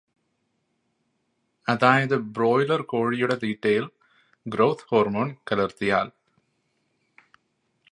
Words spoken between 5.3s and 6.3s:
കലർത്തിയാൽ